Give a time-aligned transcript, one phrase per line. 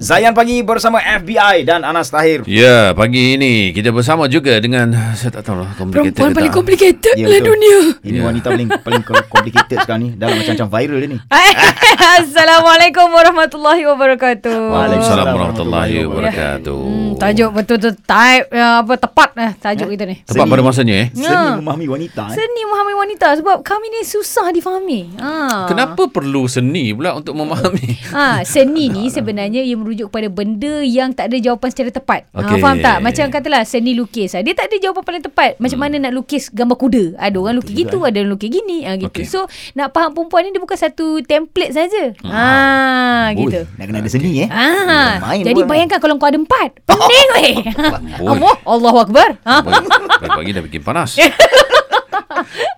[0.00, 2.40] Zayan Pagi bersama FBI dan Anas Tahir.
[2.48, 6.56] Ya, pagi ini kita bersama juga dengan saya tak tahu lah complicated Perempuan paling tak.
[6.56, 7.48] complicated Ya, dalam betul.
[7.52, 7.76] dunia.
[8.00, 8.22] Ini Ya.
[8.24, 10.10] wanita paling paling complicated sekarang ni.
[10.16, 11.18] Dalam macam-macam viral ni.
[12.16, 14.56] Assalamualaikum warahmatullahi wabarakatuh.
[14.72, 16.80] Waalaikumsalam warahmatullahi wabarakatuh.
[16.80, 20.16] Hmm, tajuk betul-betul type uh, apa tepat eh tajuk kita ni.
[20.24, 21.06] Tepat pada masanya eh.
[21.12, 21.60] Seni Ya.
[21.60, 22.22] memahami wanita.
[22.24, 22.40] Eh?
[22.40, 25.12] Seni memahami wanita sebab kami ni susah difahami.
[25.20, 25.68] Ha.
[25.68, 28.00] Kenapa perlu seni pula untuk memahami?
[28.10, 32.20] Ha, seni ni sebenarnya ia merujuk kepada benda yang tak ada jawapan secara tepat.
[32.30, 32.54] Okay.
[32.54, 33.02] Ha, faham tak?
[33.02, 34.38] Macam katalah seni lukis.
[34.38, 35.50] Ha, dia tak ada jawapan paling tepat.
[35.58, 37.04] Macam mana nak lukis gambar kuda?
[37.18, 38.06] Ada orang lukis Betul gitu, juga.
[38.06, 38.78] ada orang lukis gini.
[38.86, 39.10] Ha, gitu.
[39.10, 39.26] Okey.
[39.26, 42.14] So, nak faham perempuan ni dia bukan satu template saja.
[42.22, 43.66] Ha, gitu.
[43.66, 44.48] Ui, nak kena ada seni eh.
[44.48, 46.78] Ah, main jadi bayangkan kalau kau ada empat.
[46.86, 47.54] Pening weh.
[48.22, 49.34] Allah, Allahu Akbar.
[49.42, 49.58] Ha.
[50.22, 51.18] Pagi-pagi dah bikin panas.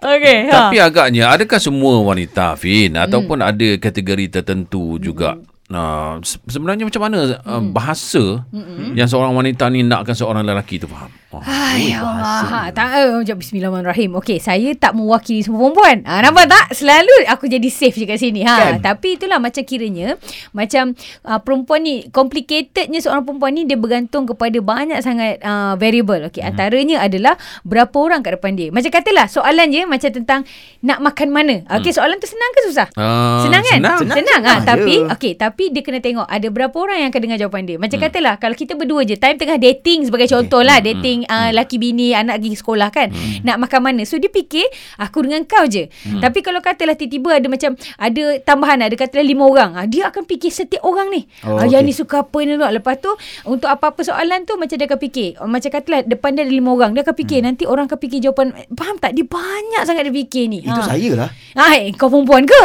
[0.03, 0.51] Okey.
[0.51, 5.39] Tapi agaknya adakah semua wanita Fin ataupun ada kategori tertentu juga
[5.73, 8.45] Uh, se- sebenarnya macam mana uh, bahasa
[8.93, 11.09] yang seorang wanita ni nakkan seorang lelaki tu faham?
[11.33, 11.41] Oh.
[11.41, 12.69] Hai Allah.
[12.71, 14.21] Tak eh, jap bismillahirrahmanirrahim.
[14.21, 16.05] Okey, saya tak mewakili semua perempuan.
[16.05, 16.77] Ha, nampak tak?
[16.77, 18.45] Selalu aku jadi safe je kat sini.
[18.45, 18.85] Ha, Kan?
[18.85, 20.21] tapi itulah macam kiranya
[20.53, 20.93] macam
[21.25, 26.29] uh, perempuan ni complicatednya seorang perempuan ni dia bergantung kepada banyak sangat uh, variable.
[26.29, 26.53] Okey, Hmm.
[26.53, 28.69] antaranya adalah berapa orang kat depan dia.
[28.69, 30.41] Macam katalah soalan je macam tentang
[30.81, 31.65] nak makan mana.
[31.73, 32.89] Okey, soalan tu senang ke susah?
[32.93, 33.79] Uh, Senang kan?
[33.81, 33.81] Hmm.
[33.81, 33.99] Senang.
[34.03, 35.09] Senang, Senang, senang ah, tapi je.
[35.17, 37.77] okey, tapi dia kena tengok ada berapa orang yang akan dengar jawapan dia.
[37.77, 38.07] Macam Hmm.
[38.09, 42.11] katalah kalau kita berdua je time tengah dating sebagai contoh lah, dating uh, laki bini,
[42.11, 43.13] anak pergi sekolah kan.
[43.43, 44.03] Nak makan mana?
[44.03, 44.65] So dia fikir
[44.97, 45.87] aku dengan kau je.
[45.93, 50.25] Tapi kalau katalah tiba-tiba ada macam ada tambahan ada katalah lima orang, ah, dia akan
[50.25, 51.29] fikir setiap orang ni.
[51.43, 51.85] Oh, Oh, yang okey.
[51.85, 52.73] ni suka apa ni nak.
[52.73, 53.13] Lepas tu
[53.45, 55.29] untuk apa-apa soalan tu macam dia akan fikir.
[55.43, 58.55] Macam katalah depan dia ada lima orang, dia akan fikir nanti orang akan fikir jawapan
[58.55, 59.13] eh, faham tak?
[59.13, 60.59] Dia banyak sangat dia fikir ni.
[60.61, 60.87] Itu Ah.
[60.89, 61.31] saya lah.
[61.53, 62.63] Hai, kau perempuan ke?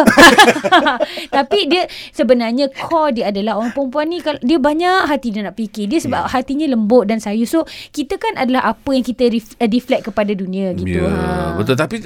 [1.30, 5.56] Tapi dia sebenarnya core dia adalah orang perempuan ni kalau dia banyak hati dia nak
[5.56, 5.90] fikir.
[5.90, 6.30] Dia sebab Ya.
[6.30, 7.44] hatinya lembut dan sayu.
[7.44, 11.02] So kita kan adalah apa yang kita ref, uh, deflect kepada dunia gitu.
[11.02, 11.54] Ya, ha.
[11.56, 12.02] betul tapi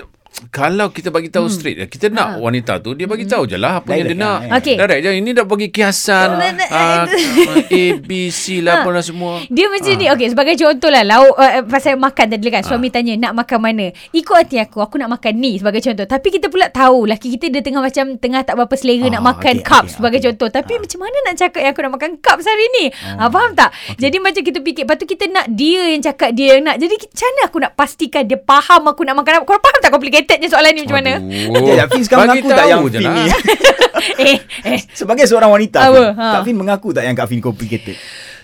[0.47, 3.93] kalau kita bagi tahu straight kita nak wanita tu dia bagi tahu je lah apa
[3.93, 4.39] yang dia Direct nak.
[4.41, 4.51] eh.
[4.57, 4.75] Okey.
[4.75, 5.11] Direct je.
[5.13, 6.27] Ini dah bagi kiasan
[6.71, 7.03] ah,
[7.69, 9.43] A B C lah apa lah semua.
[9.45, 9.97] Dia macam Ah.
[9.97, 13.59] ni Okay sebagai contoh lah Lauk uh, Pasal makan tadi kan Suami tanya Nak makan
[13.61, 13.85] mana?
[14.09, 16.05] Ikut hati aku Aku nak makan ni Sebagai contoh.
[16.05, 19.23] Tapi kita pula tahu Laki kita dia tengah macam Tengah tak berapa selera Ah, Nak
[19.25, 20.27] makan okey, cups okey, Sebagai okey.
[20.31, 20.47] contoh.
[20.49, 22.85] Tapi macam mana nak cakap Yang aku nak makan cups hari ni?
[22.93, 23.69] Ha, Faham tak?
[23.97, 26.75] Jadi macam kita fikir Lepas tu kita nak Dia yang cakap Dia yang nak.
[26.77, 29.45] Jadi macam mana aku nak pastikan Dia faham aku nak makan apa?
[29.45, 29.91] Korang faham tak
[30.23, 31.57] complicatednya soalan ni macam mana Aduh.
[31.57, 33.13] Sekejap, Fin sekarang Bagi mengaku tak tahu yang Fin lah.
[33.13, 33.23] ni.
[34.23, 34.37] Eh
[34.67, 35.89] Eh Sebagai seorang wanita, Apa?
[35.91, 36.27] Fin, Ha.
[36.31, 37.97] Kak Fin mengaku tak yang Kak Fin complicated?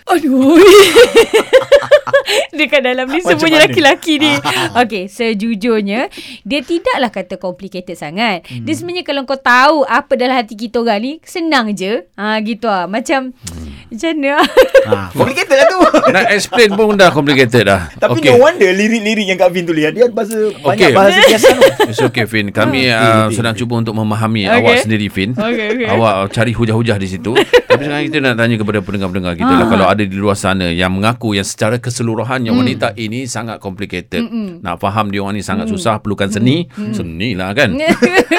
[0.04, 0.56] Aduh.
[2.50, 3.66] Dekat dalam ni Macam semuanya mana?
[3.66, 4.32] laki-laki ni.
[4.74, 6.08] Okey, sejujurnya
[6.42, 8.44] dia tidaklah kata complicated sangat.
[8.44, 8.64] Hmm.
[8.64, 12.04] Dia sebenarnya kalau kau tahu apa dalam hati kita orang ni, senang je.
[12.14, 12.84] Ha gitu ah.
[12.84, 13.32] Macam
[13.88, 14.36] macam mana?
[14.84, 15.78] ha, complicated lah tu.
[16.08, 17.88] Nak explain pun dah complicated dah.
[17.92, 18.28] Tapi Okey.
[18.28, 20.92] no wonder lirik-lirik yang Kak Fin tulis dia bahasa banyak Okey.
[20.92, 21.68] bahasa kiasan tu.
[21.90, 23.24] It's okay Fin Kami Ah.
[23.24, 24.54] uh, sedang cuba untuk memahami Okey.
[24.54, 25.86] awak sendiri Fin Okey, okey.
[25.86, 27.32] Awak cari hujah-hujah di situ
[27.70, 29.68] Tapi sekarang kita nak tanya kepada pendengar-pendengar kita lah Ah.
[29.68, 32.60] Kalau ada di luar sana yang mengaku Yang secara keseluruhannya Hmm.
[32.60, 34.20] wanita ini sangat complicated
[34.58, 36.92] Nak faham dia orang ni sangat susah Perlukan seni Hmm.
[36.92, 37.72] Seni lah kan